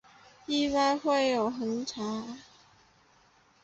[0.47, 2.25] 很意外会有红茶